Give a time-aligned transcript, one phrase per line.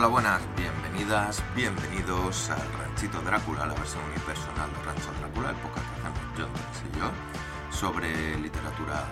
[0.00, 5.86] Hola, buenas, bienvenidas, bienvenidos al Ranchito Drácula, la versión unipersonal de Rancho Drácula, el podcast
[5.88, 6.48] que hacemos yo,
[6.88, 7.10] y yo,
[7.70, 9.04] sobre literatura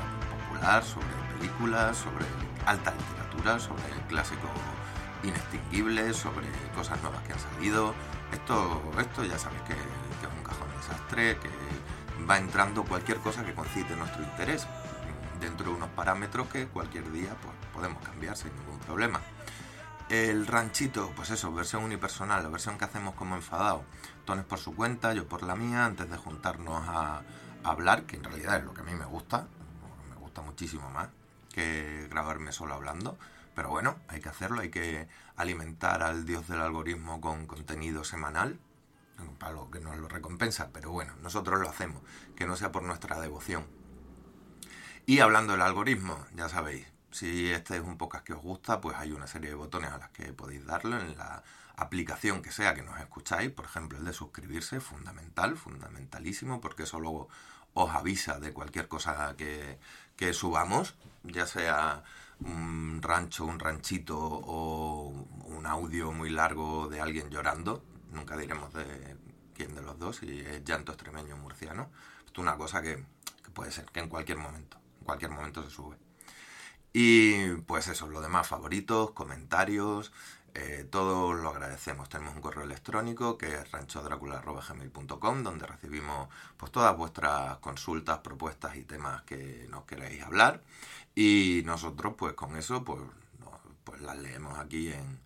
[0.48, 2.24] popular, sobre películas, sobre
[2.64, 4.50] alta literatura, sobre clásicos
[5.22, 7.94] inextinguibles, sobre cosas nuevas que han salido.
[8.32, 11.50] Esto, esto ya sabéis que, que es un cajón desastre, que
[12.24, 14.66] va entrando cualquier cosa que concite nuestro interés
[15.38, 19.20] dentro de unos parámetros que cualquier día pues, podemos cambiar sin ningún problema.
[20.08, 23.84] El ranchito, pues eso, versión unipersonal, la versión que hacemos como enfadado.
[24.24, 27.22] Tones por su cuenta, yo por la mía, antes de juntarnos a,
[27.62, 29.46] hablar, que en realidad es lo que a mí me gusta,
[30.08, 31.08] me gusta muchísimo más
[31.52, 33.18] que grabarme solo hablando.
[33.54, 38.58] Pero bueno, hay que hacerlo, hay que alimentar al dios del algoritmo con contenido semanal,
[39.38, 42.02] para lo que nos lo recompensa, pero bueno, nosotros lo hacemos,
[42.34, 43.66] que no sea por nuestra devoción.
[45.04, 46.86] Y hablando del algoritmo, ya sabéis,
[47.18, 49.98] si este es un podcast que os gusta, pues hay una serie de botones a
[49.98, 51.42] las que podéis darle en la
[51.74, 53.50] aplicación que sea que nos escucháis.
[53.50, 57.28] Por ejemplo, el de suscribirse, fundamental, fundamentalísimo, porque eso luego
[57.74, 59.80] os avisa de cualquier cosa que,
[60.14, 60.94] que subamos,
[61.24, 62.04] ya sea
[62.38, 65.08] un rancho, un ranchito o
[65.46, 67.82] un audio muy largo de alguien llorando.
[68.12, 69.16] Nunca diremos de
[69.54, 71.90] quién de los dos, si es llanto extremeño o murciano.
[72.30, 73.04] es una cosa que,
[73.42, 76.07] que puede ser, que en cualquier momento, en cualquier momento se sube.
[76.92, 80.12] Y pues eso, lo demás, favoritos, comentarios,
[80.54, 82.08] eh, todo lo agradecemos.
[82.08, 88.84] Tenemos un correo electrónico que es ranchodracula.gmail.com donde recibimos pues todas vuestras consultas, propuestas y
[88.84, 90.62] temas que nos queréis hablar.
[91.14, 93.00] Y nosotros pues con eso pues,
[93.84, 95.20] pues las leemos aquí en,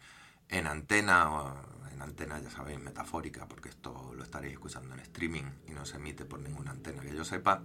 [0.48, 1.54] en antena,
[2.02, 5.96] en antena ya sabéis, metafórica, porque esto lo estaréis escuchando en streaming y no se
[5.96, 7.62] emite por ninguna antena que yo sepa.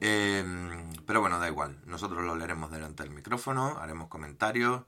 [0.00, 1.80] Em, pero bueno, da igual.
[1.86, 4.84] Nosotros lo leeremos delante del micrófono, haremos comentarios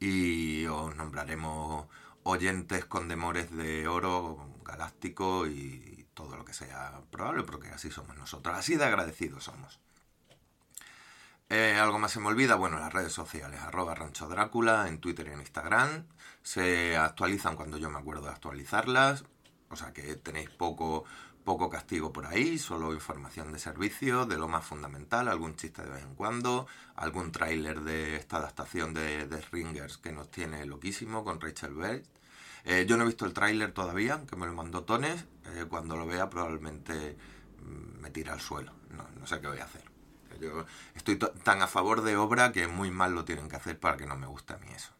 [0.00, 1.86] y os nombraremos
[2.22, 8.16] oyentes con demores de oro galáctico y todo lo que sea probable, porque así somos
[8.16, 8.56] nosotros.
[8.56, 9.80] Así de agradecidos somos.
[11.50, 15.28] Eh, algo más se me olvida, bueno, las redes sociales, arroba Rancho Drácula, en Twitter
[15.28, 16.06] y en Instagram.
[16.42, 19.24] Se actualizan cuando yo me acuerdo de actualizarlas.
[19.68, 21.04] O sea que tenéis poco,
[21.44, 25.90] poco castigo por ahí, solo información de servicio, de lo más fundamental, algún chiste de
[25.90, 31.24] vez en cuando, algún tráiler de esta adaptación de, de, Ringers que nos tiene loquísimo
[31.24, 32.04] con Rachel Berg.
[32.64, 35.26] Eh, yo no he visto el tráiler todavía, que me lo mandó Tones.
[35.54, 37.16] Eh, cuando lo vea probablemente
[37.60, 38.72] mm, me tira al suelo.
[38.90, 39.93] No, no sé qué voy a hacer.
[40.40, 43.96] Yo estoy tan a favor de obra que muy mal lo tienen que hacer para
[43.96, 44.92] que no me guste a mí eso.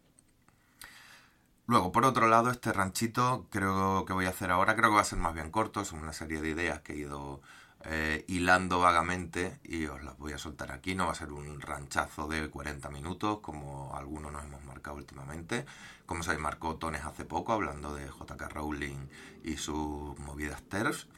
[1.66, 5.00] Luego, por otro lado, este ranchito creo que voy a hacer ahora, creo que va
[5.00, 7.40] a ser más bien corto, son una serie de ideas que he ido
[7.86, 10.94] eh, hilando vagamente y os las voy a soltar aquí.
[10.94, 15.66] No va a ser un ranchazo de 40 minutos como algunos nos hemos marcado últimamente.
[16.06, 19.08] Como se marcó Tones hace poco hablando de JK Rowling
[19.42, 21.08] y sus movidas TERFs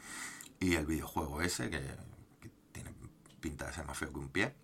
[0.59, 1.81] y el videojuego ese que,
[3.39, 4.55] pinta de ser más feo que un pie.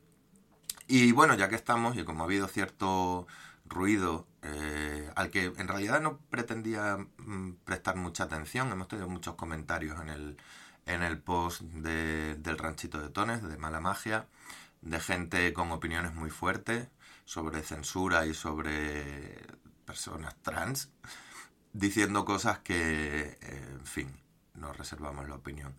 [0.87, 3.27] Y bueno, ya que estamos y como ha habido cierto
[3.65, 8.71] ruido eh, al que en realidad no pretendía mm, prestar mucha atención.
[8.71, 10.37] Hemos tenido muchos comentarios en el,
[10.85, 14.27] en el post de, del ranchito de Tones, de Mala Magia,
[14.81, 16.87] de gente con opiniones muy fuertes
[17.25, 19.41] sobre censura y sobre
[19.85, 20.91] personas trans,
[21.71, 24.19] diciendo cosas que, en fin,
[24.55, 25.75] nos reservamos la opinión.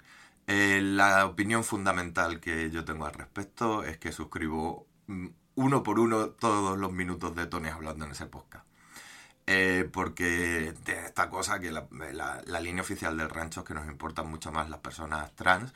[0.46, 5.98] Eh, la opinión fundamental que yo tengo al respecto es que suscribo mm, uno por
[5.98, 8.66] uno todos los minutos de Tony hablando en ese podcast.
[9.46, 14.50] Eh, porque esta cosa que la, línea oficial del rancho es que nos importan mucho
[14.52, 15.72] más las personas trans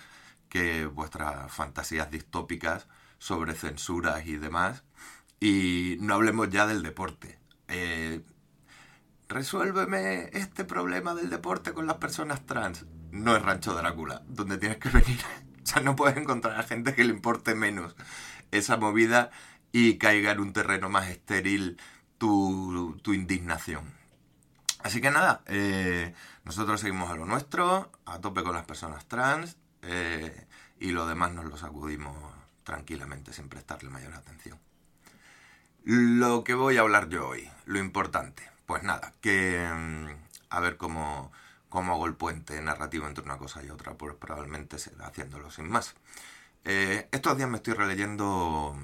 [0.49, 2.87] que vuestras fantasías distópicas
[3.19, 4.85] sobre censuras y demás.
[5.41, 7.39] Y no hablemos ya del deporte.
[7.69, 8.23] Eh,
[9.29, 12.87] resuélveme este problema del deporte con las personas trans.
[13.19, 15.19] No es Rancho Drácula, donde tienes que venir.
[15.63, 17.97] o sea, no puedes encontrar a gente que le importe menos
[18.51, 19.31] esa movida
[19.73, 21.79] y caiga en un terreno más estéril
[22.19, 23.93] tu, indignación.
[24.83, 29.57] Así que nada, eh, nosotros seguimos a lo nuestro, a tope con las personas trans
[29.83, 30.47] eh,
[30.79, 32.17] y lo demás nos lo sacudimos
[32.63, 34.59] tranquilamente sin prestarle mayor atención.
[35.85, 40.07] Lo que voy a hablar yo hoy, lo importante, pues nada, que mm,
[40.51, 41.33] a ver cómo,
[41.69, 45.69] cómo hago el puente narrativo entre una cosa y otra, pues probablemente será haciéndolo sin
[45.69, 45.95] más.
[46.65, 48.77] Eh, estos días me estoy releyendo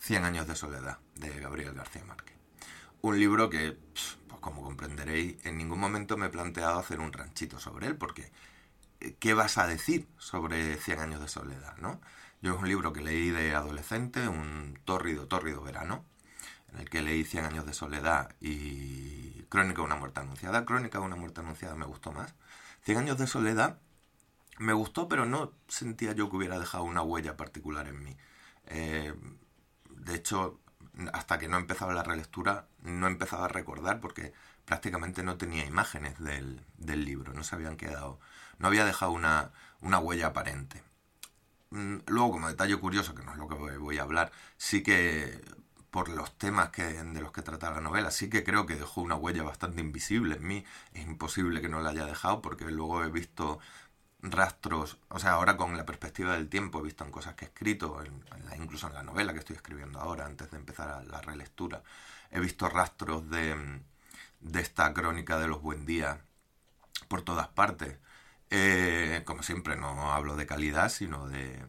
[0.00, 2.34] Cien años de soledad, de Gabriel García Márquez.
[3.02, 7.60] Un libro que, pues como comprenderéis, en ningún momento me he planteado hacer un ranchito
[7.60, 8.32] sobre él, porque
[8.98, 11.76] eh, ¿qué vas a decir sobre Cien años de soledad?
[11.78, 12.00] ¿no?
[12.40, 16.04] Yo es un libro que leí de adolescente, un tórrido, tórrido verano,
[16.72, 20.64] en el que leí Cien años de soledad y Crónica de una muerte anunciada.
[20.64, 22.34] Crónica de una muerte anunciada me gustó más.
[22.82, 23.78] Cien años de soledad
[24.58, 28.16] me gustó, pero no sentía yo que hubiera dejado una huella particular en mí.
[28.66, 29.14] Eh,
[29.90, 30.60] de hecho,
[31.12, 34.32] hasta que no empezaba la relectura, no empezaba a recordar porque
[34.64, 38.20] prácticamente no tenía imágenes del, del libro, no se habían quedado,
[38.58, 40.82] no había dejado una, una huella aparente.
[41.70, 45.40] Mm, luego, como detalle curioso, que no es lo que voy a hablar, sí que
[45.92, 49.02] por los temas que, de los que trata la novela, sí que creo que dejó
[49.02, 50.64] una huella bastante invisible en mí.
[50.94, 53.60] Es imposible que no la haya dejado porque luego he visto
[54.22, 57.48] rastros, o sea, ahora con la perspectiva del tiempo he visto en cosas que he
[57.48, 58.02] escrito,
[58.56, 61.82] incluso en la novela que estoy escribiendo ahora, antes de empezar la relectura,
[62.30, 63.80] he visto rastros de,
[64.40, 66.18] de esta crónica de los buen días
[67.08, 67.98] por todas partes.
[68.50, 71.66] Eh, como siempre, no hablo de calidad, sino de,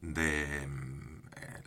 [0.00, 1.62] de eh,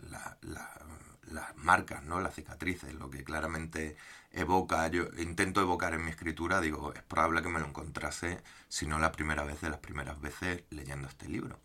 [1.33, 2.21] las marcas, ¿no?
[2.21, 3.97] las cicatrices, lo que claramente
[4.31, 8.85] evoca, yo intento evocar en mi escritura, digo, es probable que me lo encontrase, si
[8.88, 11.59] no la primera vez de las primeras veces leyendo este libro.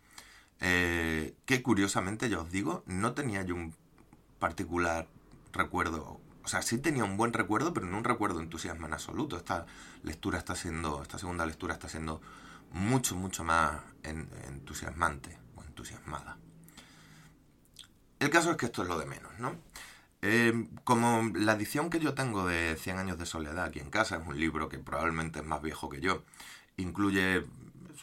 [0.59, 3.73] Eh, que curiosamente, ya os digo, no tenía yo un
[4.39, 5.07] particular
[5.53, 9.37] recuerdo, o sea, sí tenía un buen recuerdo, pero no un recuerdo entusiasmo en absoluto.
[9.37, 9.65] Esta
[10.03, 12.21] lectura está siendo, esta segunda lectura está siendo
[12.71, 16.37] mucho, mucho más entusiasmante o entusiasmada.
[18.19, 19.55] El caso es que esto es lo de menos, ¿no?
[20.21, 24.17] Eh, como la edición que yo tengo de 100 años de soledad aquí en casa
[24.17, 26.23] es un libro que probablemente es más viejo que yo,
[26.75, 27.45] incluye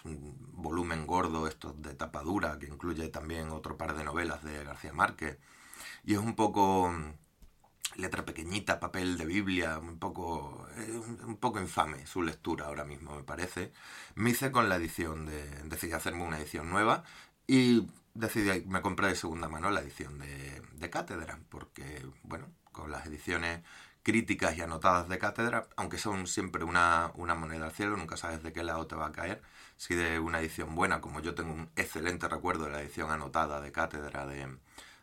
[0.04, 4.92] un volumen gordo esto de tapadura, que incluye también otro par de novelas de García
[4.94, 5.38] Márquez,
[6.04, 10.66] y es un poco mm, letra pequeñita, papel de Biblia, un poco,
[11.26, 13.72] un poco infame su lectura ahora mismo, me parece.
[14.14, 17.04] Me hice con la edición de, decidí hacerme una edición nueva
[17.46, 17.86] y
[18.18, 23.06] decidí, me compré de segunda mano la edición de, de Cátedra, porque, bueno, con las
[23.06, 23.62] ediciones
[24.02, 28.42] críticas y anotadas de Cátedra, aunque son siempre una, una moneda al cielo, nunca sabes
[28.42, 29.42] de qué lado te va a caer,
[29.76, 33.60] si de una edición buena, como yo tengo un excelente recuerdo de la edición anotada
[33.60, 34.58] de Cátedra de,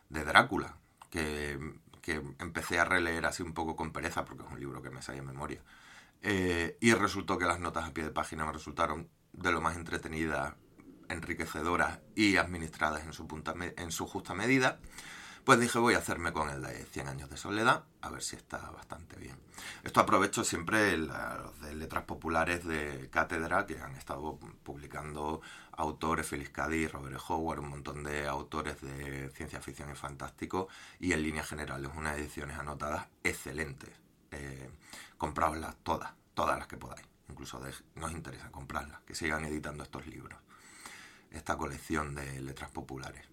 [0.07, 0.77] de Drácula,
[1.09, 1.59] que,
[2.01, 5.01] que, empecé a releer así un poco con pereza, porque es un libro que me
[5.01, 5.61] sale en memoria.
[6.21, 9.75] Eh, y resultó que las notas a pie de página me resultaron de lo más
[9.75, 10.53] entretenidas
[11.13, 14.79] enriquecedoras y administradas en su, punta, en su justa medida,
[15.43, 18.37] pues dije voy a hacerme con el de 100 años de soledad, a ver si
[18.37, 19.37] está bastante bien.
[19.83, 25.41] Esto aprovecho siempre los de letras populares de cátedra que han estado publicando
[25.73, 30.69] autores, Félix Cádiz, Robert Howard, un montón de autores de ciencia ficción y fantástico
[30.99, 33.91] y en líneas generales unas ediciones anotadas excelentes.
[34.31, 34.69] Eh,
[35.17, 37.05] compradlas todas, todas las que podáis.
[37.29, 37.61] Incluso
[37.95, 40.39] nos interesa comprarlas, que sigan editando estos libros
[41.33, 43.27] esta colección de letras populares.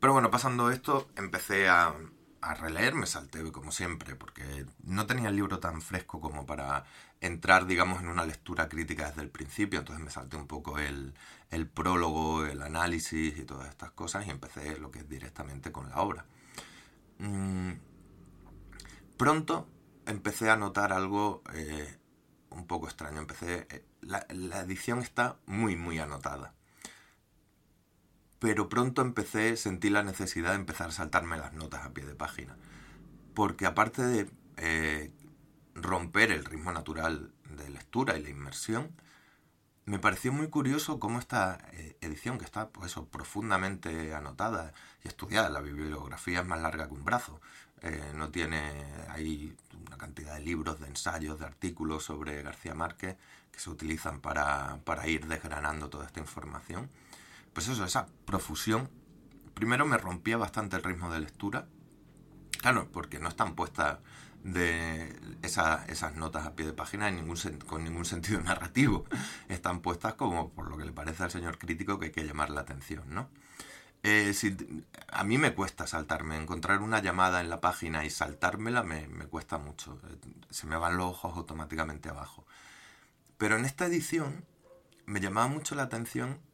[0.00, 1.94] Pero bueno, pasando esto, empecé a,
[2.60, 6.84] releer, me salté como siempre, porque no tenía el libro tan fresco como para
[7.20, 11.14] entrar, digamos, en una lectura crítica desde el principio, entonces me salté un poco el,
[11.74, 15.96] prólogo, el análisis y todas estas cosas y empecé lo que es directamente con la
[16.00, 16.26] obra.
[17.18, 17.72] Mm,
[19.16, 19.68] pronto
[20.06, 21.98] empecé a notar algo eh,
[22.50, 23.66] un poco extraño, empecé...
[23.70, 26.54] Eh, la edición está muy, muy anotada
[28.38, 32.14] pero pronto empecé, sentí la necesidad de empezar a saltarme las notas a pie de
[32.14, 32.56] página.
[33.34, 35.12] Porque aparte de eh,
[35.74, 38.92] romper el ritmo natural de lectura y la inmersión,
[39.86, 45.48] me pareció muy curioso cómo esta eh, edición, que está pues profundamente anotada y estudiada,
[45.48, 47.40] la bibliografía es más larga que un brazo,
[47.80, 53.16] eh, no tiene, hay una cantidad de libros, de ensayos, de artículos sobre García Márquez
[53.50, 56.90] que se utilizan para, para ir desgranando toda esta información
[57.58, 58.88] pues eso, esa profusión,
[59.52, 61.66] primero me rompía bastante el ritmo de lectura.
[62.60, 63.98] Claro, porque no están puestas
[64.44, 65.12] de
[65.42, 67.12] esas notas a pie de página
[67.66, 69.06] con ningún sentido narrativo.
[69.48, 72.50] Están puestas como por lo que le parece al señor crítico que hay que llamar
[72.50, 73.28] la atención, ¿no?
[74.04, 74.32] Eh,
[75.08, 79.26] a mí me cuesta saltarme, encontrar una llamada en la página y saltármela me, me
[79.26, 80.00] cuesta mucho.
[80.48, 82.46] Se me van los ojos automáticamente abajo.
[83.36, 84.44] Pero en esta edición
[85.06, 86.46] me llamaba mucho la atención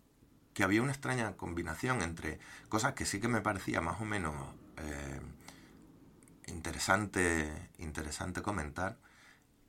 [0.55, 4.35] que había una extraña combinación entre cosas que sí que me parecía más o menos
[4.79, 5.21] eh,
[6.47, 8.97] interesante, interesante comentar,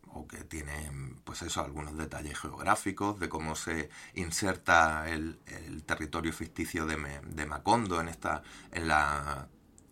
[0.08, 5.40] o que tienen, pues eso, algunos detalles geográficos, de cómo se inserta el,
[5.86, 9.50] territorio ficticio de, de, Macondo en, esta, en, la,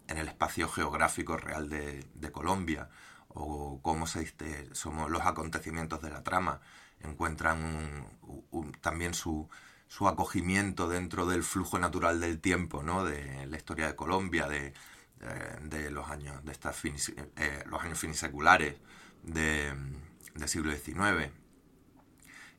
[0.07, 2.89] en el espacio geográfico real de, Colombia,
[3.29, 4.31] o cómo se,
[4.73, 6.61] somos los acontecimientos de la trama
[6.99, 8.07] encuentran
[8.81, 9.49] también su,
[9.93, 13.05] su acogimiento dentro del flujo natural del tiempo, ¿no?
[13.05, 14.73] De la historia de Colombia, de,
[15.61, 18.75] de, los años, de estas eh, los años finiseculares,
[19.21, 19.71] de,
[20.33, 21.31] del siglo XIX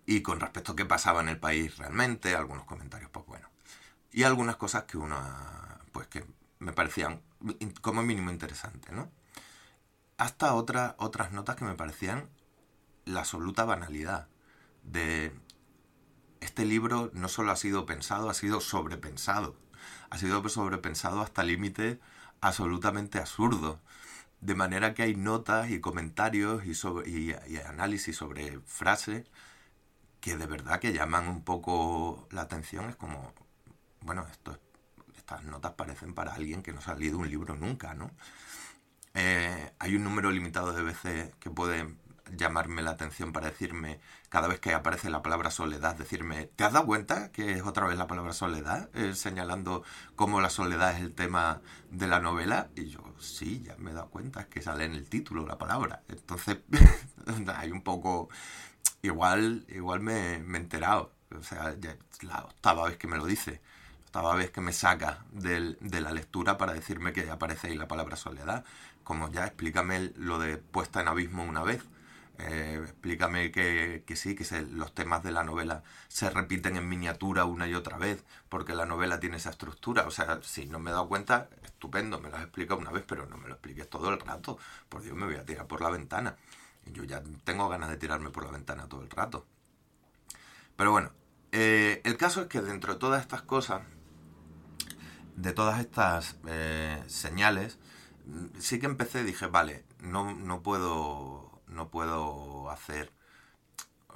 [0.07, 3.49] y con respecto a qué pasaba en el país realmente, algunos comentarios, pues bueno,
[4.13, 5.21] y algunas cosas que uno,
[5.91, 6.25] pues que
[6.61, 7.21] me parecían
[7.81, 9.11] como mínimo interesantes, ¿no?
[10.19, 12.29] Hasta otras notas que me parecían
[13.07, 14.29] la absoluta banalidad
[14.85, 15.33] de
[16.45, 19.57] este libro no solo ha sido pensado, ha sido sobrepensado.
[20.11, 21.99] Ha sido sobrepensado hasta límites
[22.41, 23.79] absolutamente absurdos.
[24.41, 27.33] De manera que hay notas y comentarios y,
[27.67, 29.27] análisis sobre frases
[30.21, 32.91] que de verdad que llaman un poco la atención.
[32.91, 33.33] Es como,
[34.03, 34.27] bueno,
[35.17, 38.11] estas notas parecen para alguien que no ha leído un libro nunca, ¿no?
[39.15, 41.99] Eh, hay un número limitado de veces que pueden
[42.33, 46.73] llamarme la atención para decirme, cada vez que aparece la palabra soledad, decirme, ¿te has
[46.73, 48.91] dado cuenta que es otra vez la palabra soledad?
[48.95, 49.85] Eh, señalando
[50.17, 52.71] cómo la soledad es el tema de la novela.
[52.75, 55.59] Y yo, sí, ya me he dado cuenta, es que sale en el título la
[55.59, 56.03] palabra.
[56.09, 56.59] Entonces,
[57.57, 58.29] hay un poco...
[59.03, 61.13] Igual, igual me, me he enterado.
[61.39, 61.75] O sea,
[62.23, 63.61] la octava vez que me lo dice.
[64.07, 67.89] Octava vez que me saca del, de la lectura para decirme que aparece ahí la
[67.89, 68.65] palabra soledad.
[69.03, 71.85] Como ya explícame lo de puesta en abismo una vez
[72.39, 77.69] eh, explícame que, sí, que los temas de la novela se repiten en miniatura una
[77.69, 80.07] y otra vez, porque la novela tiene esa estructura.
[80.07, 83.05] O sea, si no me he dado cuenta, estupendo, me lo has explicado una vez,
[83.07, 84.59] pero no me lo expliques todo el rato.
[84.89, 86.37] Por Dios, me voy a tirar por la ventana.
[86.87, 89.47] Yo ya tengo ganas de tirarme por la ventana todo el rato.
[90.77, 91.13] Pero bueno,
[91.53, 93.83] eh, el caso es que dentro de todas estas cosas,
[95.37, 97.79] de todas estas eh, señales,
[98.59, 103.13] sí que empecé, dije, vale, no, no puedo no puedo hacer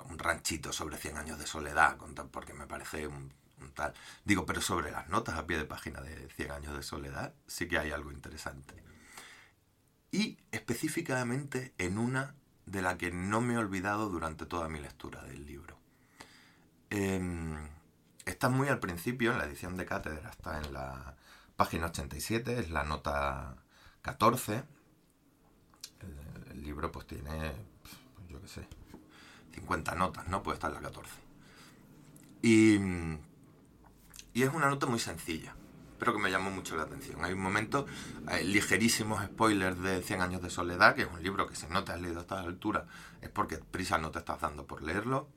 [0.09, 1.99] un ranchito sobre 100 años de soledad,
[2.31, 3.33] porque me parece un,
[3.75, 3.93] tal.
[4.25, 7.69] Digo, pero sobre las notas a pie de página de 100 años de soledad sí
[7.69, 8.75] que hay algo interesante.
[10.11, 12.35] Y específicamente en una
[12.67, 15.79] de la que no me he olvidado durante toda mi lectura del libro.
[16.91, 17.69] Em,
[18.25, 21.17] está muy al principio, en la edición de cátedra, está en la
[21.57, 23.57] página 87, es la nota
[24.03, 24.78] 14 el
[26.69, 27.53] libro pues tiene,
[28.29, 28.69] yo qué sé,
[29.55, 30.43] 50 notas, ¿no?
[30.43, 31.11] Puede estar la 14.
[32.43, 32.77] Y,
[34.35, 35.57] y es una nota muy sencilla,
[35.99, 37.25] pero que me llamó mucho la atención.
[37.25, 37.87] Hay un momento,
[38.27, 41.85] hay ligerísimos spoilers de 100 años de soledad, que es un libro que si no
[41.85, 42.87] te has leído a esta altura
[43.23, 45.29] es porque prisa no te estás dando por leerlo.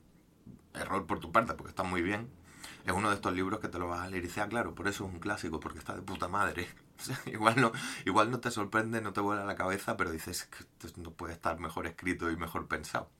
[0.74, 2.30] Error por tu parte, porque está muy bien.
[2.86, 4.74] Es uno de estos libros que te lo vas a leer y dices, ah, claro,
[4.74, 6.68] por eso es un clásico, porque está de puta madre.
[7.26, 7.72] igual, no,
[8.04, 10.64] igual no te sorprende, no te vuela la cabeza, pero dices que
[10.96, 13.10] no puede estar mejor escrito y mejor pensado.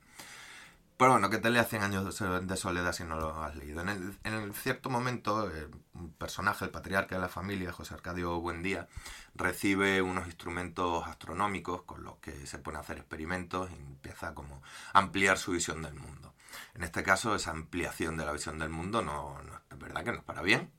[0.97, 3.81] Pero bueno, que te leas 100 años de soledad si no lo has leído.
[3.81, 3.89] En,
[4.23, 8.87] el, cierto momento, eh, un personaje, el patriarca de la familia, José Arcadio Buendía,
[9.33, 14.61] recibe unos instrumentos astronómicos con los que se pone a hacer experimentos y empieza como
[14.93, 16.33] a ampliar su visión del mundo.
[16.75, 19.37] En este caso, esa ampliación de la visión del mundo no
[19.71, 20.71] es verdad que no es para bien,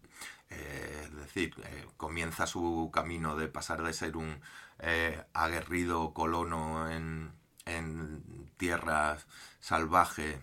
[0.50, 4.40] eh, es decir, eh, comienza su camino de pasar de ser un
[4.78, 7.32] eh, aguerrido colono en,
[8.56, 9.26] tierras
[9.60, 10.38] salvajes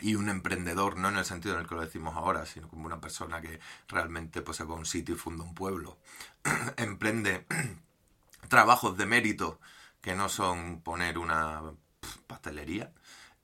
[0.00, 2.86] y un emprendedor, no en el sentido en el que lo decimos ahora, sino como
[2.86, 5.98] una persona que realmente pues, se va a un sitio y funda un pueblo,
[6.76, 7.46] emprende
[8.48, 9.60] trabajos de mérito
[10.00, 11.62] que no son poner una
[12.26, 12.92] pastelería,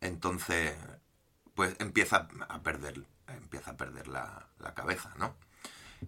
[0.01, 0.77] entonces
[1.55, 5.35] pues empieza a perder, empieza a perder la, la cabeza, ¿no?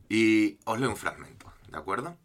[0.08, 2.16] Y os leo un fragmento, ¿de acuerdo?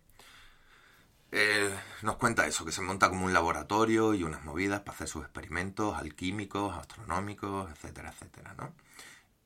[1.31, 5.07] Eh, nos cuenta eso, que se monta como un laboratorio y unas movidas para hacer
[5.07, 8.73] sus experimentos alquímicos, astronómicos, etcétera, etcétera, ¿no?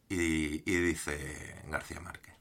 [0.10, 2.36] Y, y dice García Márquez.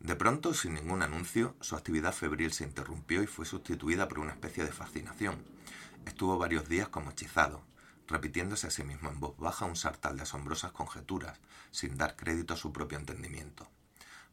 [0.00, 4.32] De pronto, sin ningún anuncio, su actividad febril se interrumpió y fue sustituida por una
[4.32, 5.44] especie de fascinación.
[6.06, 7.64] Estuvo varios días como hechizado,
[8.06, 11.38] repitiéndose a sí mismo en voz baja un sartal de asombrosas conjeturas,
[11.70, 13.68] sin dar crédito a su propio entendimiento.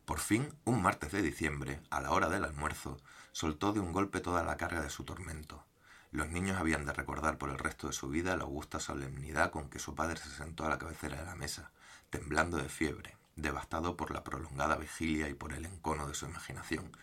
[0.06, 2.98] Por fin, un martes de diciembre, a la hora del almuerzo,
[3.32, 5.66] soltó de un golpe toda la carga de su tormento.
[6.12, 9.70] Los niños habían de recordar por el resto de su vida la augusta solemnidad con
[9.70, 11.72] que su padre se sentó a la cabecera de la mesa,
[12.12, 16.96] temblando de fiebre, devastado por la prolongada vigilia y por el encono de su imaginación,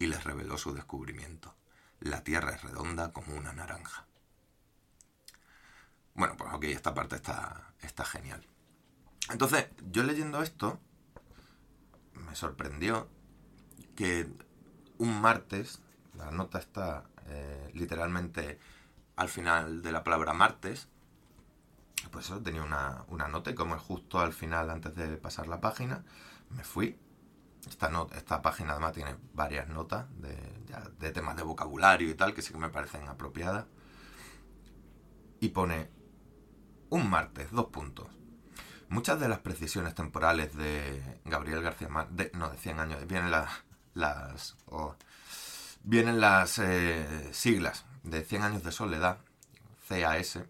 [0.00, 1.54] y les reveló su descubrimiento.
[2.00, 4.06] La tierra es redonda como una naranja.
[6.14, 8.44] Bueno, pues ok, esta parte está, está genial.
[9.30, 10.80] Entonces, yo leyendo esto,
[12.14, 13.08] me sorprendió
[13.96, 14.28] que
[14.98, 15.80] un martes,
[16.16, 18.58] la nota está eh, literalmente
[19.16, 20.88] al final de la palabra martes,
[22.10, 25.60] pues eso tenía una, nota y como es justo al final, antes de pasar la
[25.60, 26.04] página,
[26.50, 26.98] me fui.
[27.68, 30.34] Esta, esta página además tiene varias notas de,
[30.98, 33.66] de temas de vocabulario y tal, que sí que me parecen apropiadas.
[35.40, 35.90] Y pone,
[36.88, 38.08] un martes, dos puntos.
[38.90, 43.30] Muchas de las precisiones temporales de Gabriel García Márquez, no, de 100 años, vienen
[46.20, 49.18] las, eh, siglas de 100 años de soledad,
[49.88, 50.40] CAS,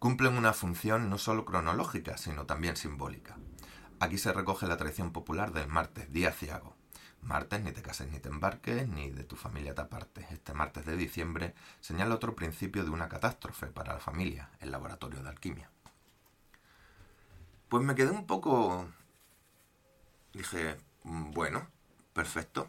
[0.00, 3.36] cumplen una función no solo cronológica, sino también simbólica.
[4.00, 6.74] Aquí se recoge la tradición popular del martes, día ciago.
[7.22, 10.32] Martes, ni te cases ni te embarques, ni de tu familia te apartes.
[10.32, 15.22] Este martes de diciembre señala otro principio de una catástrofe para la familia, el laboratorio
[15.22, 15.70] de alquimia.
[17.68, 18.88] Pues me quedé un poco...
[20.32, 21.68] Dije, mm, bueno,
[22.12, 22.68] perfecto.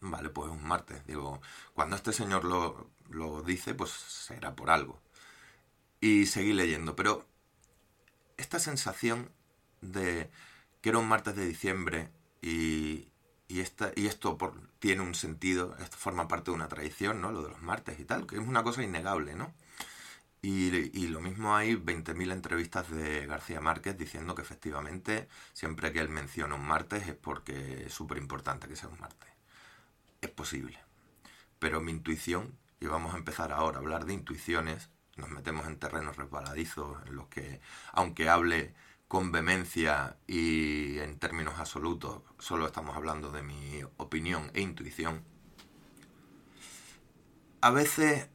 [0.00, 1.06] Vale, pues un martes.
[1.06, 1.40] Digo,
[1.74, 5.00] cuando este señor lo, lo dice, pues será por algo.
[6.00, 7.26] Y seguí leyendo, pero
[8.36, 9.30] esta sensación
[9.80, 10.30] de
[10.80, 13.08] que era un martes de diciembre y,
[13.48, 17.32] y, esta, y esto por, tiene un sentido, esto forma parte de una tradición, ¿no?
[17.32, 19.52] Lo de los martes y tal, que es una cosa innegable, ¿no?
[20.40, 26.08] Y, lo mismo hay 20.000 entrevistas de García Márquez diciendo que efectivamente siempre que él
[26.08, 29.30] menciona un martes es porque es súper importante que sea un martes.
[30.20, 30.78] Es posible.
[31.58, 35.78] Pero mi intuición, y vamos a empezar ahora a hablar de intuiciones, nos metemos en
[35.78, 37.60] terrenos resbaladizos en los que,
[37.92, 38.74] aunque hable
[39.08, 45.24] con vehemencia y en términos absolutos, solo estamos hablando de mi opinión e intuición,
[47.60, 48.28] a veces,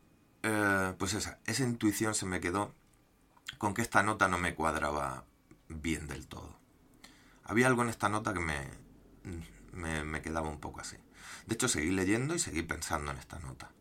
[0.43, 2.73] eh, pues esa, esa intuición se me quedó
[3.57, 5.25] con que esta nota no me cuadraba
[5.69, 6.59] bien del todo.
[7.45, 10.97] Había algo en esta nota que me, me, quedaba un poco así.
[11.45, 13.71] De hecho, seguí leyendo y seguí pensando en esta nota.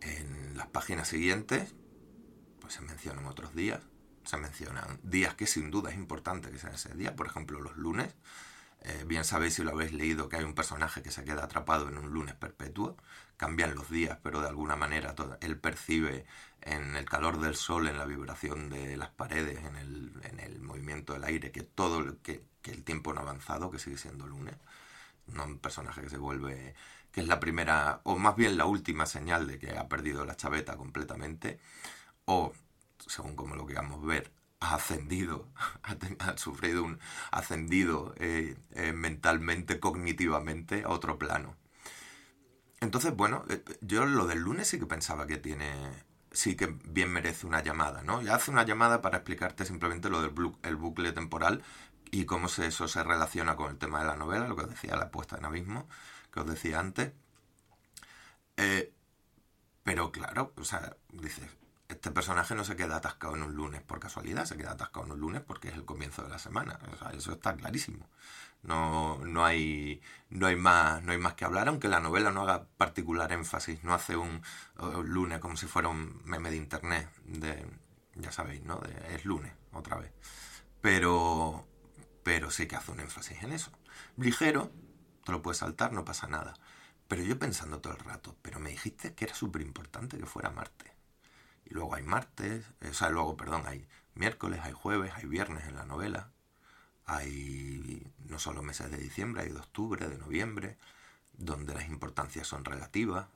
[0.00, 1.74] En las páginas siguientes,
[2.60, 3.80] pues se mencionan otros días,
[4.24, 7.76] se mencionan días que sin duda es importante que sean ese día, por ejemplo los
[7.76, 8.14] lunes.
[8.84, 11.88] Eh, bien sabéis si lo habéis leído que hay un personaje que se queda atrapado
[11.88, 12.96] en un lunes perpetuo.
[13.42, 16.26] Cambian los días, pero de alguna manera él percibe
[16.60, 20.60] en el calor del sol, en la vibración de las paredes, en el, en el
[20.60, 24.28] movimiento del aire, que todo que, que el tiempo no ha avanzado, que sigue siendo
[24.28, 24.54] lunes.
[25.26, 26.76] No un personaje que se vuelve
[27.10, 30.36] que es la primera, o más bien la última señal de que ha perdido la
[30.36, 31.58] chaveta completamente,
[32.26, 32.52] o,
[33.08, 35.48] según como lo queramos ver, ha ascendido,
[36.20, 37.00] ha, sufrido un
[37.32, 41.56] ascendido eh, eh, mentalmente, cognitivamente a otro plano.
[42.82, 45.72] Entonces, bueno, eh, yo lo del lunes sí que pensaba que tiene,
[46.32, 48.20] sí que bien merece una llamada, ¿no?
[48.22, 50.32] Y hace una llamada para explicarte simplemente lo del
[50.64, 51.62] el bucle temporal
[52.10, 55.12] y cómo eso se relaciona con el tema de la novela, lo que decía la
[55.12, 55.88] puesta en abismo
[56.32, 57.12] que os decía antes.
[58.56, 58.92] Eh,
[59.84, 61.46] pero claro, o sea, dices,
[61.88, 65.12] este personaje no se queda atascado en un lunes por casualidad, se queda atascado en
[65.12, 66.78] un lunes porque es el comienzo de la semana.
[66.92, 68.08] O sea, eso está clarísimo.
[68.62, 72.42] No, no, hay, no, hay más, no hay más que hablar, aunque la novela no
[72.42, 74.42] haga particular énfasis, no hace un,
[75.04, 77.66] lunes como si fuera un meme de internet, de,
[78.14, 78.80] ya sabéis, ¿no?
[79.10, 80.12] es lunes, otra vez.
[80.80, 81.66] Pero,
[82.22, 83.72] pero sí que hace un énfasis en eso.
[84.16, 84.70] Ligero,
[85.24, 86.54] te lo puedes saltar, no pasa nada.
[87.08, 90.50] Pero yo pensando todo el rato, pero me dijiste que era súper importante que fuera
[90.50, 90.92] martes.
[91.64, 95.68] Y luego hay martes, eh, o sea, luego, perdón, hay miércoles, hay jueves, hay viernes
[95.68, 96.31] en la novela.
[97.06, 100.78] Hay no solo meses de diciembre, hay de octubre, de noviembre,
[101.32, 103.28] donde las importancias son relativas.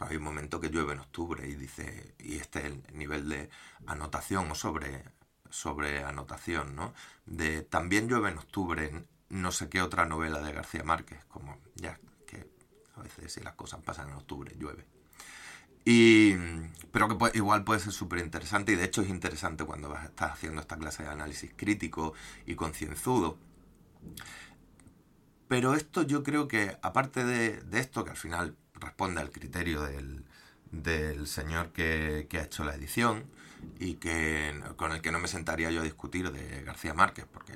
[0.00, 3.48] Hay un momento que llueve en octubre y dice, y este es el nivel de
[3.86, 5.04] anotación o sobre,
[5.50, 6.94] sobre anotación, ¿no?
[7.26, 11.98] De también llueve en octubre no sé qué otra novela de García Márquez, como ya
[12.26, 12.48] que
[12.96, 14.86] a veces si las cosas pasan en octubre, llueve.
[15.84, 16.34] Y,
[16.92, 20.32] pero que igual puede ser súper interesante y de hecho es interesante cuando vas, estás
[20.32, 22.14] haciendo esta clase de análisis crítico
[22.46, 23.38] y concienzudo.
[25.48, 30.24] Pero esto yo creo que, aparte de, esto, que al final responde al criterio del,
[31.26, 33.24] señor que, que, ha hecho la edición
[33.78, 37.54] y que con el que no me sentaría yo a discutir de García Márquez, porque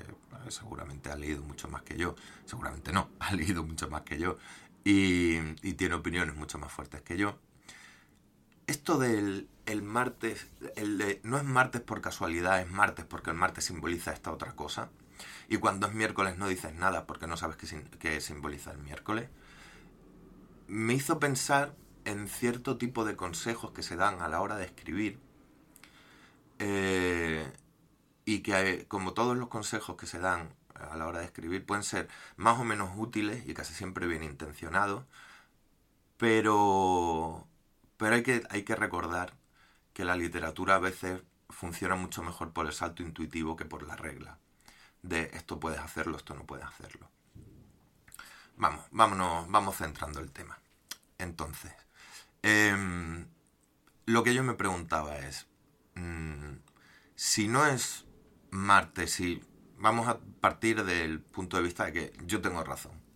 [0.49, 2.15] seguramente ha leído mucho más que yo,
[2.45, 4.37] seguramente no, ha leído mucho más que yo
[4.83, 5.39] y,
[5.73, 7.37] tiene opiniones mucho más fuertes que yo.
[8.69, 13.65] Esto del el martes, el no es martes por casualidad, es martes porque el martes
[13.65, 14.91] simboliza esta otra cosa.
[15.47, 19.27] Y cuando es miércoles no dices nada porque no sabes qué, simboliza el miércoles.
[20.67, 21.73] Me hizo pensar
[22.05, 25.19] en cierto tipo de consejos que se dan a la hora de escribir.
[26.59, 27.51] Eh,
[28.23, 31.83] y que como todos los consejos que se dan a la hora de escribir pueden
[31.83, 35.05] ser más o menos útiles y casi siempre bien intencionados,
[36.17, 37.47] pero,
[37.99, 39.33] pero hay, que, hay que recordar
[39.93, 43.97] que la literatura a veces funciona mucho mejor por el salto intuitivo que por la
[43.97, 44.39] regla
[45.01, 47.09] de esto puedes hacerlo, esto no puedes hacerlo.
[48.55, 50.57] Vamos, vámonos, vamos centrando el tema.
[51.17, 51.73] Entonces,
[52.41, 53.27] em,
[54.05, 55.47] lo que yo me preguntaba es,
[55.95, 56.53] mm,
[57.15, 58.05] si no es
[58.49, 59.43] Marte, si
[59.77, 63.08] vamos a partir del punto de vista de que yo tengo razón.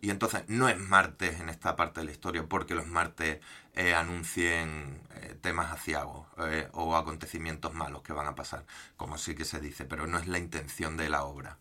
[0.00, 3.40] Y entonces no es martes en esta parte de la historia porque los martes
[3.74, 8.64] eh, anuncien eh, temas aciagos eh, o acontecimientos malos que van a pasar,
[8.96, 11.58] como sí que se dice, pero no es la intención de la obra.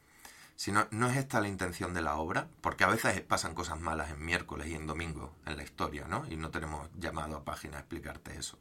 [0.56, 3.80] Si no, no es esta la intención de la obra, porque a veces pasan cosas
[3.80, 6.26] malas en miércoles y en domingo en la historia, ¿no?
[6.30, 8.58] Y no tenemos llamado a página a explicarte eso.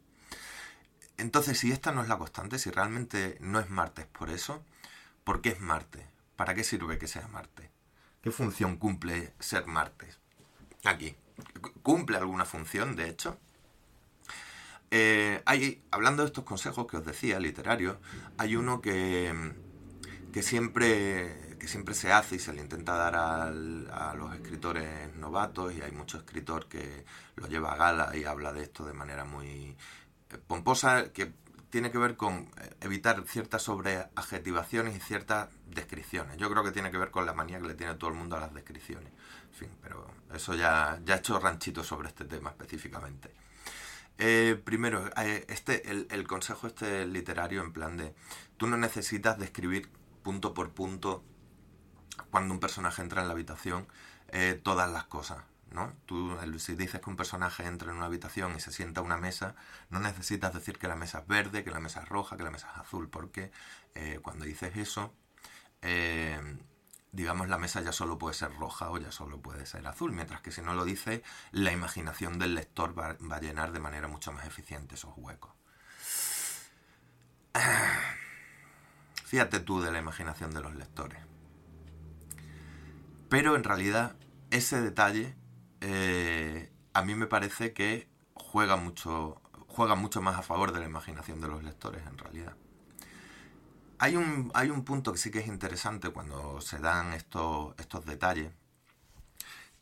[1.17, 4.63] Entonces, si esta no es la constante, si realmente no es martes por eso,
[5.23, 6.05] ¿por qué es martes?
[6.35, 7.67] ¿Para qué sirve que sea martes?
[8.27, 10.19] ¿Qué función cumple ser martes?
[10.83, 11.15] Aquí.
[11.81, 13.39] ¿Cumple alguna función, de hecho?
[14.91, 17.95] Eh, hay, hablando de estos consejos que os decía, literarios,
[18.37, 19.53] hay uno que,
[20.33, 25.73] que, siempre, que siempre se hace y se le intenta dar a los escritores novatos
[25.73, 27.05] y hay mucho escritor que
[27.37, 29.77] lo lleva a gala y habla de esto de manera muy
[30.47, 31.31] pomposa que
[31.69, 36.37] tiene que ver con eh, evitar ciertas sobreadjetivaciones y ciertas descripciones.
[36.37, 38.37] Yo creo que tiene que ver con la manía que le tiene todo el mundo
[38.37, 39.11] a las descripciones.
[39.51, 43.31] En fin, pero eso ya, ya he hecho ranchito sobre este tema específicamente.
[44.17, 48.15] Eh, primero, eh, este, el, consejo este literario en plan de,
[48.57, 49.89] tú no necesitas describir
[50.23, 51.23] punto por punto
[52.31, 53.87] cuando un personaje entra en la habitación
[54.63, 55.37] todas las cosas.
[55.71, 55.93] ¿No?
[56.05, 59.17] Tú, si dices que un personaje entra en una habitación y se sienta a una
[59.17, 59.55] mesa,
[59.89, 62.51] no necesitas decir que la mesa es verde, que la mesa es roja, que la
[62.51, 63.51] mesa es azul, porque
[63.95, 65.13] eh, cuando dices eso,
[65.81, 66.57] eh,
[67.11, 70.41] digamos, la mesa ya solo puede ser roja o ya solo puede ser azul, mientras
[70.41, 74.07] que si no lo dice, la imaginación del lector va, va a llenar de manera
[74.07, 75.51] mucho más eficiente esos huecos.
[79.25, 81.19] Fíjate tú de la imaginación de los lectores.
[83.29, 84.15] Pero en realidad
[84.51, 85.35] ese detalle
[85.81, 90.85] eh, a mí me parece que juega mucho, juega mucho más a favor de la
[90.85, 92.55] imaginación de los lectores en realidad.
[93.99, 98.05] Hay un, hay un punto que sí que es interesante cuando se dan estos, estos
[98.05, 98.51] detalles,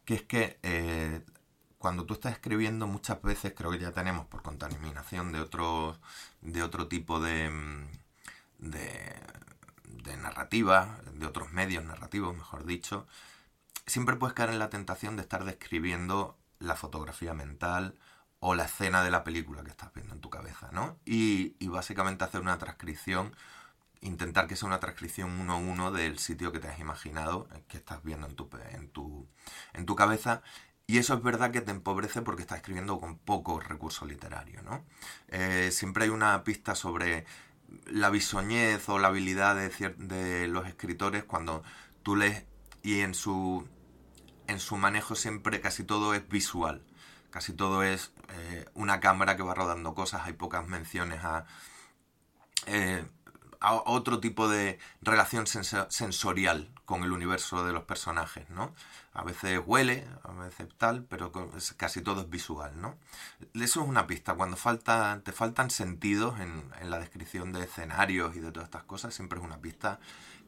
[0.06, 1.22] que es que eh,
[1.78, 6.00] cuando tú estás escribiendo muchas veces creo que ya tenemos por contaminación de otro,
[6.42, 7.52] de otro tipo de,
[8.60, 9.16] de,
[9.84, 13.06] de narrativa, de otros medios narrativos, mejor dicho,
[13.86, 17.96] siempre puedes caer en la tentación de estar describiendo la fotografía mental
[18.40, 21.00] o la escena de la película que estás viendo en tu cabeza, ¿no?
[21.06, 23.36] Y, básicamente hacer una transcripción,
[24.02, 27.64] intentar que sea una transcripción uno a uno del sitio que te has imaginado, eh,
[27.68, 29.28] que estás viendo en tu, en tu,
[29.74, 30.42] en tu cabeza.
[30.88, 34.86] Y eso es verdad que te empobrece porque estás escribiendo con poco recurso literario, ¿no?
[35.30, 37.26] Eh, siempre hay una pista sobre
[37.88, 41.64] la bisoñez o la habilidad de, de los escritores cuando
[42.04, 42.46] tú lees
[42.84, 43.68] y en su
[44.48, 46.84] en su manejo siempre casi todo es visual.
[47.30, 51.46] Casi todo es eh, una cámara que va rodando cosas, hay pocas menciones a,
[52.66, 53.06] eh,
[53.60, 58.74] a otro tipo de relación sensorial con el universo de los personajes, ¿no?
[59.14, 61.32] A veces huele, a veces tal, pero
[61.76, 62.96] casi todo es visual, ¿no?
[63.54, 64.36] Eso es una pista.
[64.36, 68.84] Cuando falta, te faltan sentidos en, en la descripción de escenarios y de todas estas
[68.84, 70.00] cosas, siempre es una pista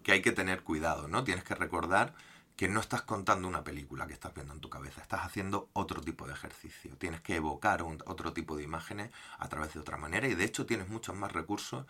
[0.03, 1.25] que hay que tener cuidado, ¿no?
[1.25, 2.13] Tienes que recordar
[2.57, 6.01] que no estás contando una película que estás viendo en tu cabeza, estás haciendo otro
[6.01, 6.97] tipo de ejercicio.
[6.97, 10.65] Tienes que evocar otro tipo de imágenes a través de otra manera y de hecho
[10.65, 11.85] tienes muchos más recursos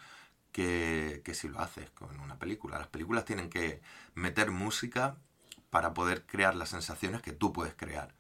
[0.51, 2.77] que, si lo haces con una película.
[2.77, 3.81] Las películas tienen que
[4.13, 5.15] meter música
[5.69, 8.13] para poder crear las sensaciones que tú puedes crear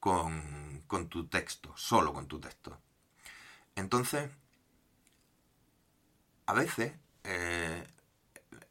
[0.00, 2.80] con, tu texto, solo con tu texto.
[3.76, 4.30] Entonces,
[6.46, 7.86] a veces eh,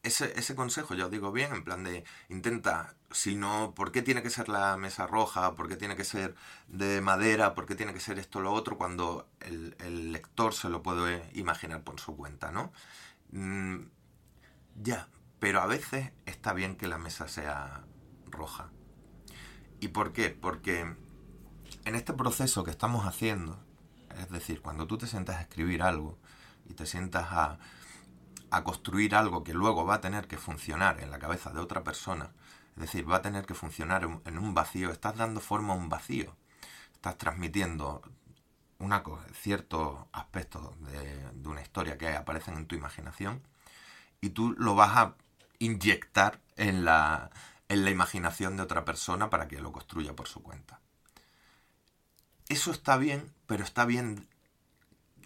[0.02, 4.22] ese, ese, consejo, yo os digo bien, en plan de intenta sino por qué tiene
[4.22, 6.36] que ser la mesa roja, por qué tiene que ser
[6.68, 10.84] de madera, por qué tiene que ser esto lo otro, cuando el, lector se lo
[10.84, 12.72] puede imaginar por su cuenta, ¿no?
[13.32, 13.86] Mm,
[14.76, 15.08] ya,
[15.40, 17.84] pero a veces está bien que la mesa sea
[18.28, 18.70] roja.
[19.80, 20.30] ¿Y por qué?
[20.30, 20.82] Porque
[21.86, 23.60] en este proceso que estamos haciendo,
[24.20, 26.20] es decir, cuando tú te sientas a escribir algo
[26.70, 27.60] y te sientas a,
[28.52, 31.84] a construir algo que luego va a tener que funcionar en la cabeza de otra
[31.84, 32.32] persona,
[32.76, 34.92] es decir, va a tener que funcionar en un vacío.
[34.92, 36.36] Estás dando forma a un vacío.
[36.94, 38.02] Estás transmitiendo
[38.80, 39.04] una,
[39.34, 43.44] ciertos aspectos de, una historia que aparecen en tu imaginación
[44.22, 45.16] y tú lo vas a
[45.60, 47.30] inyectar en la,
[47.68, 50.80] en la imaginación de otra persona para que lo construya por su cuenta.
[52.48, 54.28] Eso está bien, pero está bien.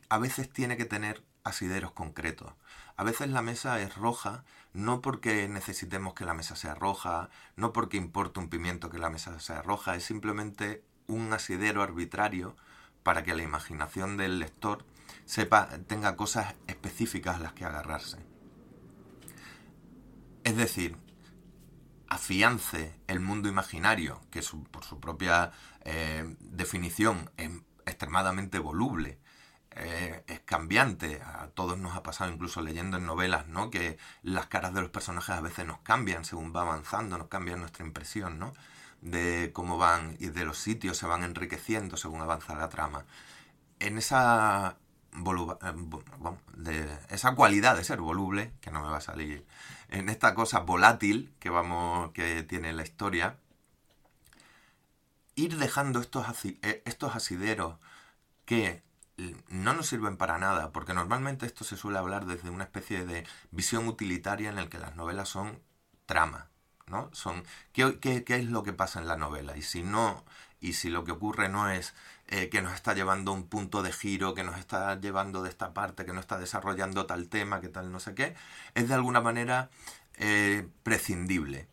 [0.10, 2.53] A veces tiene que tener asideros concretos.
[2.95, 7.73] A veces la mesa es roja, no porque necesitemos que la mesa sea roja, no
[7.73, 12.56] porque importe un pimiento que la mesa sea roja, es simplemente un asidero arbitrario
[13.01, 14.86] para que la imaginación del lector
[15.25, 18.17] sepa, tenga cosas específicas a las que agarrarse.
[20.43, 20.97] Es decir,
[22.08, 25.51] afiance el mundo imaginario, que por su propia
[25.82, 27.49] eh, definición es
[27.86, 29.19] extremadamente voluble,
[29.75, 33.69] es cambiante, a todos nos ha pasado incluso leyendo en novelas, ¿no?
[33.69, 37.55] Que las caras de los personajes a veces nos cambian según va avanzando, nos cambia
[37.55, 38.53] nuestra impresión, ¿no?
[39.01, 43.05] De cómo van y de los sitios se van enriqueciendo según avanza la trama.
[43.79, 44.77] En esa
[45.15, 45.73] eh,
[46.57, 49.45] de esa cualidad de ser voluble, que no me va a salir,
[49.89, 53.38] en esta cosa volátil que vamos, que tiene la historia,
[55.36, 57.77] ir dejando estos, eh, estos asideros
[58.45, 58.81] que
[59.17, 63.26] no nos sirven para nada, porque normalmente esto se suele hablar desde una especie de
[63.52, 65.60] visión utilitaria en el que las novelas son
[66.06, 66.49] trama,
[66.88, 67.10] ¿no?
[67.13, 69.56] Son ¿qué, es lo que pasa en la novela?
[69.56, 70.26] Y si no,
[70.60, 71.93] y si lo que ocurre no es
[72.28, 75.73] eh, que nos está llevando un punto de giro, que nos está llevando de esta
[75.73, 78.36] parte, que no está desarrollando tal tema, que tal no sé qué,
[78.73, 79.69] es de alguna manera
[80.15, 81.67] eh, prescindible.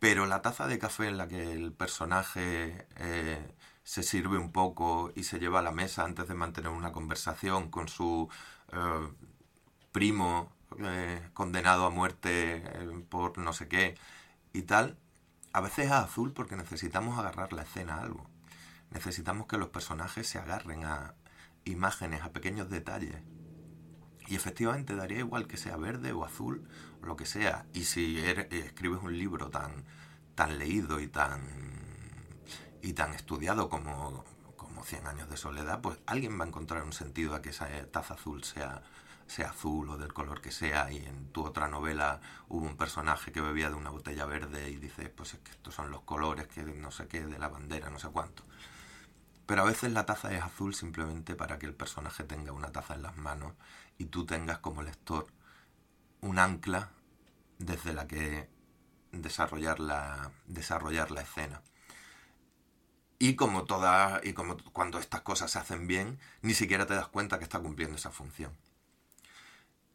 [0.00, 5.12] Pero la taza de café en la que el personaje eh, se sirve un poco
[5.14, 8.28] y se lleva a la mesa antes de mantener una conversación con su
[9.92, 10.50] primo
[11.34, 12.64] condenado a muerte
[13.08, 13.96] por no sé qué
[14.52, 14.96] y tal,
[15.52, 18.26] a veces es azul porque necesitamos agarrar la escena a algo.
[18.90, 21.14] Necesitamos que los personajes se agarren a
[21.64, 23.16] imágenes, a pequeños detalles.
[24.26, 26.68] Y efectivamente daría igual que sea verde o azul
[27.02, 27.66] o lo que sea.
[27.72, 29.84] Y si escribes un libro tan,
[30.34, 31.40] tan leído y tan,
[32.84, 34.24] y tan estudiado como,
[34.56, 37.66] como 100 años de soledad, pues alguien va a encontrar un sentido a que esa
[37.90, 38.82] taza azul sea,
[39.26, 40.92] sea azul o del color que sea.
[40.92, 44.76] Y en tu otra novela hubo un personaje que bebía de una botella verde y
[44.76, 47.88] dice, pues es que estos son los colores que no sé qué, de la bandera,
[47.88, 48.44] no sé cuánto.
[49.46, 52.94] Pero a veces la taza es azul simplemente para que el personaje tenga una taza
[52.94, 53.54] en las manos
[53.96, 55.26] y tú tengas como lector
[56.20, 56.90] un ancla
[57.58, 58.50] desde la que
[59.10, 61.62] desarrollar la, desarrollar la escena.
[63.18, 67.08] Y como toda, y como cuando estas cosas se hacen bien, ni siquiera te das
[67.08, 68.52] cuenta que está cumpliendo esa función.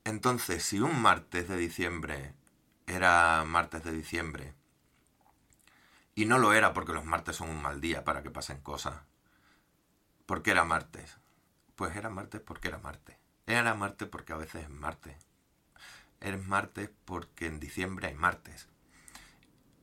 [0.03, 2.34] Entonces, si un martes de diciembre
[2.88, 4.53] era martes de diciembre,
[6.15, 8.95] y no lo era porque los martes son un mal día para que pasen cosas,
[10.29, 11.17] ¿Por qué era martes?
[11.75, 13.17] Pues era martes porque era martes.
[13.47, 15.17] Era martes porque a veces es martes.
[16.19, 18.67] Es martes porque en diciembre hay martes.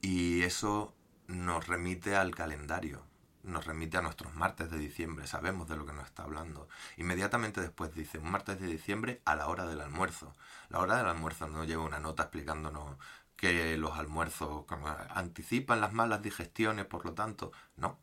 [0.02, 0.94] Y eso
[1.26, 3.04] nos remite al calendario,
[3.46, 6.68] nos remite a nuestros martes de diciembre, sabemos de lo que nos está hablando.
[6.96, 10.34] Inmediatamente después dice, un martes de diciembre a la hora del almuerzo.
[10.68, 12.96] La hora del almuerzo no lleva una nota explicándonos
[13.36, 14.64] que los almuerzos
[15.10, 17.98] anticipan las malas digestiones, por lo tanto, no,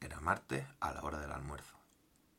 [0.00, 1.76] era martes a la hora del almuerzo.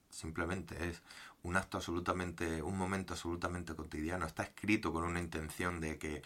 [0.10, 1.02] Simplemente es
[1.44, 4.26] un acto absolutamente, un momento absolutamente cotidiano.
[4.26, 6.22] Está escrito con una intención de que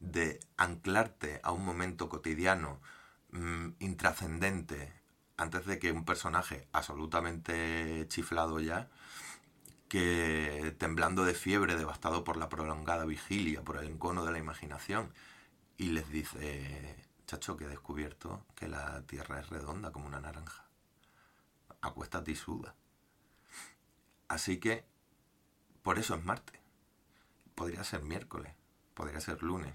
[0.00, 2.80] de anclarte a un momento cotidiano
[3.30, 4.92] mm, intrascendente
[5.36, 8.88] antes de que un personaje absolutamente chiflado ya
[9.88, 15.12] que temblando de fiebre, devastado por la prolongada vigilia, por el encono de la imaginación,
[15.78, 16.96] y les dice,
[17.26, 20.66] chacho, que he descubierto que la Tierra es redonda como una naranja
[21.86, 22.74] acuéstate y suda.
[24.28, 24.84] Así que,
[25.82, 26.60] por eso es martes.
[27.54, 28.54] Podría ser miércoles,
[28.94, 29.74] podría ser lunes,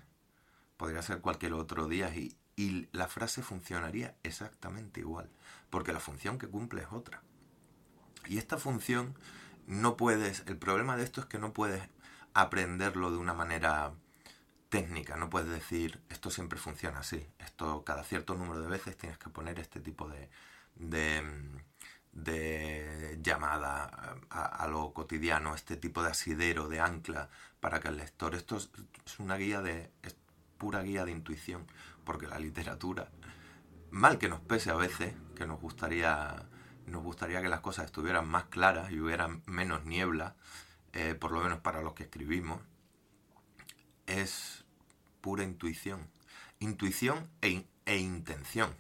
[0.78, 5.28] podría ser cualquier otro día y, y la frase funcionaría exactamente igual,
[5.71, 7.24] porque la función que cumple es otra.
[8.28, 9.15] Y esta función
[9.65, 11.82] no puedes, el problema de esto es que no puedes
[12.36, 13.93] aprenderlo de una manera
[14.69, 19.17] técnica, no puedes decir esto siempre funciona así, esto cada cierto número de veces tienes
[19.17, 20.30] que poner este tipo de,
[22.13, 28.36] de, llamada a, lo cotidiano, este tipo de asidero, de ancla, para que el lector,
[28.36, 28.69] esto es,
[29.17, 30.15] una guía de, es
[30.60, 31.65] pura guía de intuición,
[32.03, 33.09] porque la literatura,
[33.91, 36.47] mal que nos pese a veces, que nos gustaría,
[36.85, 40.35] nos gustaría que las cosas estuvieran más claras y hubiera menos niebla,
[40.93, 42.61] eh, por lo menos para los que escribimos,
[44.07, 44.65] es
[45.21, 46.09] pura intuición.
[46.59, 48.75] Intuición e, e intención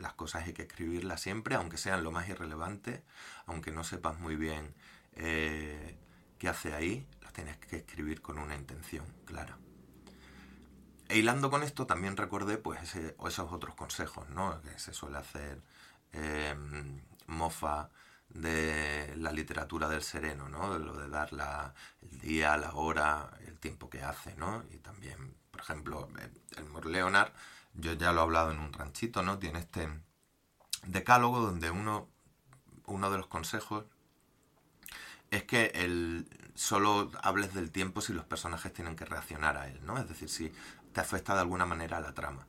[0.00, 3.04] las cosas hay que escribirlas siempre, aunque sean lo más irrelevante,
[3.46, 4.74] aunque no sepas muy bien
[5.14, 5.98] eh,
[6.38, 9.58] qué hace ahí, las tienes que escribir con una intención clara.
[11.10, 14.62] E hilando con esto también recordé pues esos otros consejos, ¿no?
[14.62, 15.60] Que se suele hacer
[16.12, 17.90] em, mofa
[18.28, 20.72] de la literatura del sereno, ¿no?
[20.72, 21.30] De lo de dar
[22.02, 24.64] el día, la hora, el tiempo que hace, ¿no?
[24.70, 26.08] Y también, por ejemplo,
[26.56, 27.32] el Leonard
[27.74, 29.38] yo ya lo he hablado en un ranchito, ¿no?
[29.38, 29.88] Tiene este
[30.86, 32.08] decálogo donde uno,
[32.86, 33.84] uno de los consejos
[35.30, 39.80] es que el, solo hables del tiempo si los personajes tienen que reaccionar a él,
[39.84, 39.98] ¿no?
[39.98, 40.52] Es decir, si
[40.92, 42.46] te afecta de alguna manera a la trama.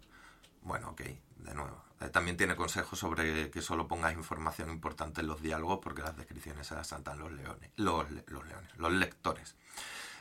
[0.64, 1.84] Bueno, ok, de nuevo.
[2.02, 6.18] Eh, también tiene consejos sobre que solo pongas información importante en los diálogos porque las
[6.18, 9.56] descripciones se las saltan los leones, los, leones, los lectores.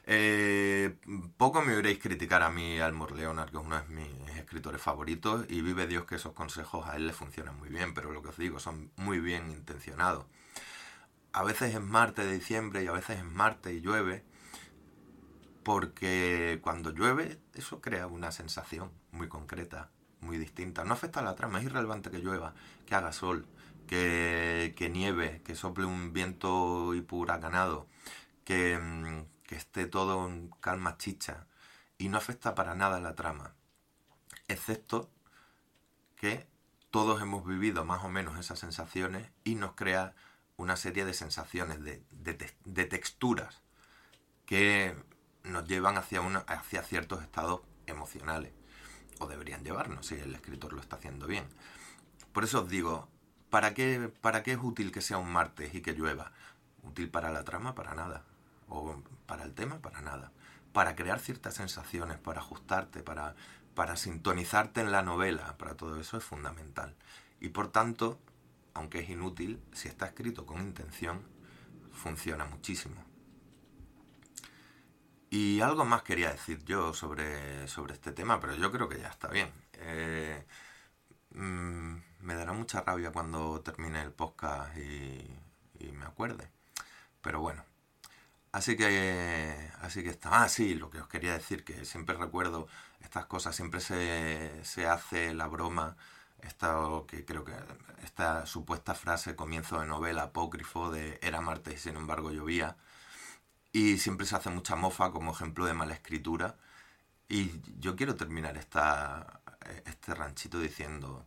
[0.05, 0.97] Eh,
[1.37, 5.45] poco me oiréis criticar a mí, Almor Leonard, que es uno de mis escritores favoritos,
[5.49, 8.31] y vive Dios que esos consejos a él le funcionan muy bien, pero lo que
[8.31, 10.27] os digo, son muy bien intencionados.
[11.33, 14.25] A veces es martes de diciembre y a veces es martes y llueve,
[15.63, 20.85] porque cuando llueve eso crea una sensación muy concreta, muy distinta.
[20.85, 22.55] No afecta a la trama, es irrelevante que llueva,
[22.87, 23.47] que haga sol,
[23.87, 27.87] que, que nieve, que sople un viento y pura ganado,
[28.45, 31.49] que mm, que esté todo en calma chicha
[31.99, 33.53] y no afecta para nada la trama,
[34.47, 35.11] excepto
[36.15, 36.47] que
[36.93, 40.15] todos hemos vivido más o menos esas sensaciones y nos crea
[40.57, 43.61] una serie de sensaciones, de, texturas
[44.47, 44.95] que
[45.45, 48.53] nos llevan hacia, hacia ciertos estados emocionales,
[49.19, 51.45] o deberían llevarnos si el escritor lo está haciendo bien.
[52.33, 53.09] Por eso os digo,
[53.51, 56.33] ¿para qué, ¿para qué es útil que sea un martes y que llueva?
[56.83, 57.75] ¿Útil para la trama?
[57.75, 58.25] Para nada
[58.71, 60.33] o para el tema, para nada.
[60.73, 63.35] Para crear ciertas sensaciones, para ajustarte, para,
[63.75, 66.95] para sintonizarte en la novela, para todo eso es fundamental.
[67.41, 68.19] Y por tanto,
[68.73, 71.23] aunque es inútil, si está escrito con intención,
[71.93, 73.10] funciona muchísimo.
[75.31, 79.09] Y algo más quería decir yo sobre, sobre este tema, pero yo creo que ya
[79.09, 79.53] está bien.
[79.75, 80.45] Eh,
[81.35, 85.37] mm, me dará mucha rabia cuando termine el podcast y,
[85.93, 86.51] me acuerde.
[87.23, 87.65] Pero bueno,
[88.53, 90.43] Así que, así que está.
[90.43, 92.67] Ah, sí, lo que os quería decir, que siempre recuerdo
[93.01, 95.97] estas cosas, siempre se, se hace la broma,
[96.43, 97.55] esta, que creo que
[98.03, 102.77] esta supuesta frase, comienzo de novela apócrifo de era martes y sin embargo llovía,
[103.73, 106.57] y siempre se hace mucha mofa como ejemplo de mala escritura.
[107.29, 109.43] Y yo quiero terminar esta,
[109.87, 111.27] este ranchito diciendo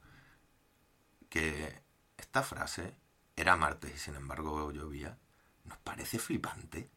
[1.30, 1.82] que
[2.18, 2.96] esta frase
[3.36, 5.18] era martes y sin embargo llovía.
[5.66, 6.90] ¿Nos parece flipante?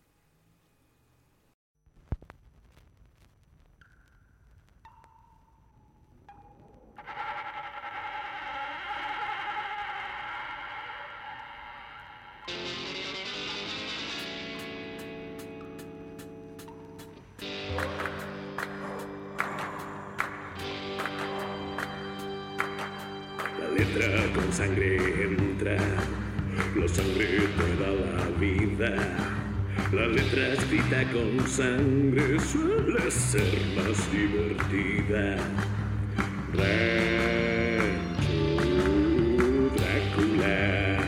[25.66, 25.76] Entra,
[26.76, 27.26] la sangre
[27.56, 28.92] te da la vida.
[29.92, 35.36] La letra escrita con sangre suele ser más divertida.
[36.54, 36.96] Rancho
[39.76, 40.98] Drácula,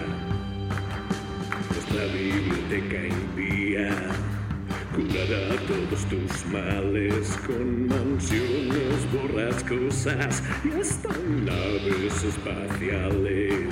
[1.70, 4.18] nuestra biblioteca impía
[4.94, 11.08] curará todos tus males con mansiones borrascosas y hasta
[11.44, 13.67] naves espaciales.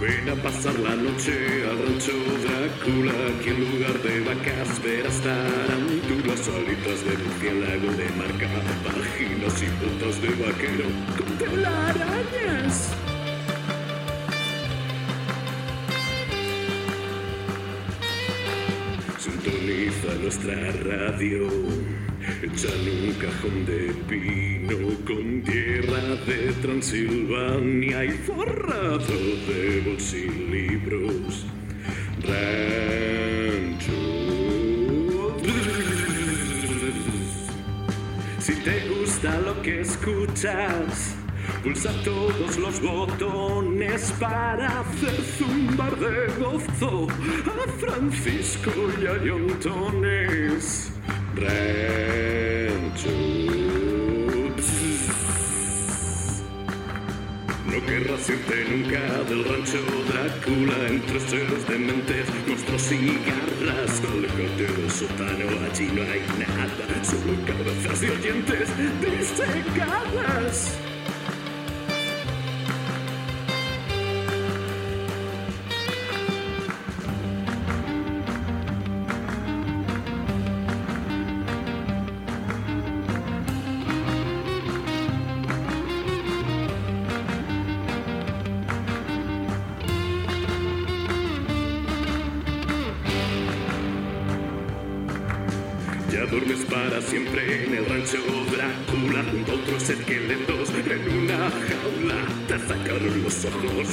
[0.00, 1.32] Ven a pasar la noche
[1.68, 8.48] al rancho Drácula, que en lugar de vacas verás tarantulas, alitas de murciélago de marca,
[8.84, 10.86] páginas y botas de vaquero.
[11.16, 12.92] Con telarañas.
[19.18, 21.48] Sintoniza nuestra radio,
[22.56, 24.76] hecha en un cajón de pino
[25.06, 31.44] con tierra de Transilvania y forrado de bolsilibros.
[32.22, 33.92] Rancho.
[38.38, 41.14] Si te gusta lo que escuchas,
[41.62, 47.06] Pulsa todos los botones para hacer zumbar de gozo
[47.44, 50.95] a Francisco y a Yontones.
[57.66, 59.76] No querrás irte nunca del rancho
[60.08, 64.02] Drácula entre seres dementes, monstruos y garras.
[64.10, 68.68] Aléjate del sótano, allí no hay nada, solo cabezas y oyentes
[69.02, 70.56] disecadas.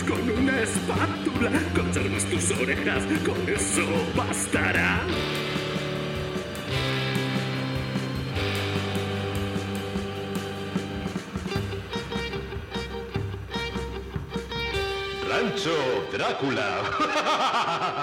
[0.08, 1.52] Con una espátula.
[1.76, 5.02] Conservas tus orejas, con eso bastará.
[15.30, 15.76] Rancho
[16.12, 18.02] Drácula.